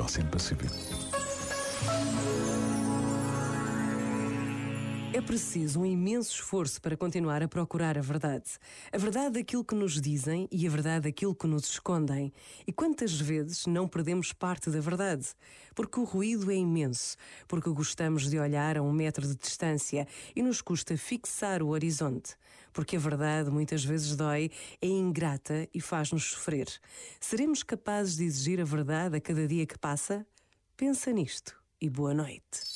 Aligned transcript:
Oceano 0.00 0.30
Pacífico. 0.30 0.74
É 5.12 5.20
preciso 5.20 5.80
um 5.80 5.86
imenso 5.86 6.32
esforço 6.32 6.80
para 6.80 6.96
continuar 6.96 7.42
a 7.42 7.48
procurar 7.48 7.96
a 7.96 8.02
verdade. 8.02 8.58
A 8.92 8.98
verdade 8.98 9.38
daquilo 9.38 9.64
que 9.64 9.74
nos 9.74 10.00
dizem 10.00 10.46
e 10.52 10.66
a 10.66 10.70
verdade 10.70 11.04
daquilo 11.04 11.34
que 11.34 11.46
nos 11.46 11.64
escondem. 11.64 12.32
E 12.66 12.72
quantas 12.72 13.18
vezes 13.18 13.66
não 13.66 13.88
perdemos 13.88 14.32
parte 14.32 14.68
da 14.68 14.80
verdade? 14.80 15.26
Porque 15.74 15.98
o 15.98 16.04
ruído 16.04 16.50
é 16.50 16.54
imenso, 16.54 17.16
porque 17.48 17.70
gostamos 17.70 18.28
de 18.28 18.38
olhar 18.38 18.76
a 18.76 18.82
um 18.82 18.92
metro 18.92 19.26
de 19.26 19.34
distância 19.34 20.06
e 20.34 20.42
nos 20.42 20.60
custa 20.60 20.96
fixar 20.98 21.62
o 21.62 21.68
horizonte. 21.68 22.34
Porque 22.72 22.96
a 22.96 23.00
verdade 23.00 23.50
muitas 23.50 23.82
vezes 23.84 24.16
dói, 24.16 24.50
é 24.82 24.86
ingrata 24.86 25.66
e 25.72 25.80
faz-nos 25.80 26.24
sofrer. 26.24 26.68
Seremos 27.18 27.62
capazes 27.62 28.16
de 28.16 28.24
exigir 28.24 28.60
a 28.60 28.64
verdade 28.64 29.16
a 29.16 29.20
cada 29.20 29.46
dia 29.46 29.66
que 29.66 29.78
passa? 29.78 30.26
Pensa 30.76 31.10
nisto 31.10 31.56
e 31.80 31.88
boa 31.88 32.12
noite. 32.12 32.75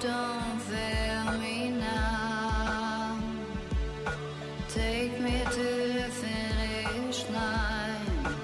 Don't 0.00 0.60
fail 0.60 1.38
me 1.38 1.70
now. 1.70 3.18
Take 4.68 5.20
me 5.20 5.42
to 5.52 5.68
the 5.98 6.08
finish 6.22 7.28
line. 7.30 8.36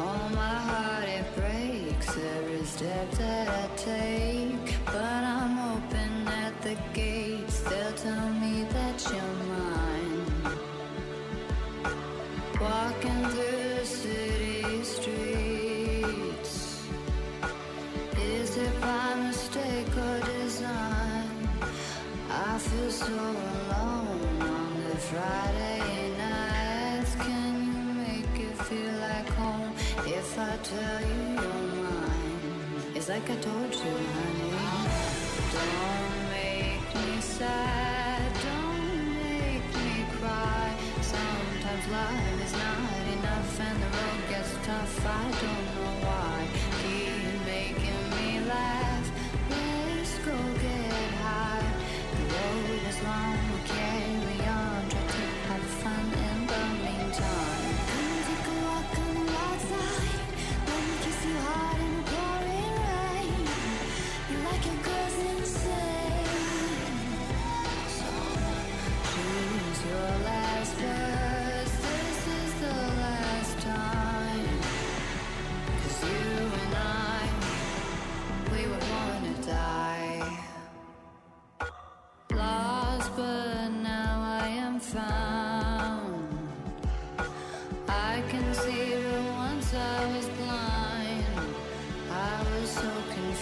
Oh, 0.00 0.30
my 0.34 0.56
heart 0.68 1.08
it 1.08 1.26
breaks 1.36 2.16
every 2.16 2.64
step 2.64 3.10
that 3.12 3.48
I 3.48 3.68
take. 3.76 4.76
But 4.86 5.22
I'm 5.36 5.56
hoping 5.56 6.28
at 6.44 6.60
the 6.62 6.76
gates 6.92 7.60
they'll 7.60 7.92
tell 7.92 8.28
me 8.30 8.64
that 8.70 9.04
you're 9.10 9.36
mine. 9.54 10.26
Walking 12.60 13.24
through 13.32 13.74
the 13.78 13.86
city 13.86 14.82
streets. 14.82 16.54
Is 18.16 18.56
it 18.56 18.80
I 20.60 22.58
feel 22.58 22.90
so 22.90 23.06
alone 23.06 24.42
on 24.42 24.82
the 24.90 24.96
Friday 24.96 26.10
nights. 26.18 27.14
Can 27.14 27.52
you 27.66 27.94
make 27.94 28.40
it 28.40 28.58
feel 28.64 28.92
like 28.94 29.28
home 29.34 29.72
if 30.04 30.36
I 30.36 30.56
tell 30.64 31.00
you 31.00 31.22
you're 31.34 31.84
mine? 31.84 32.92
It's 32.96 33.08
like 33.08 33.30
I 33.30 33.36
told 33.36 33.72
you, 33.72 33.96
honey. 34.16 34.50
Don't 35.54 36.30
make 36.34 36.94
me 37.06 37.20
sad. 37.20 38.32
Don't 38.42 39.14
make 39.14 39.66
me 39.84 40.06
cry. 40.18 40.74
Sometimes 41.02 41.84
life 41.88 42.44
is 42.46 42.52
not 42.52 43.04
enough 43.16 43.60
and 43.60 43.82
the 43.82 43.86
road 43.96 44.22
gets 44.28 44.52
tough. 44.66 45.06
I 45.06 45.22
don't 45.22 45.66
know 45.76 46.06
why. 46.06 46.17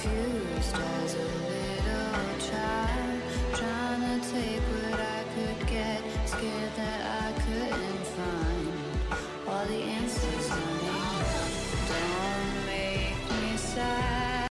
Confused 0.02 0.76
as 0.76 1.14
a 1.14 1.18
little 1.18 2.50
child, 2.50 3.15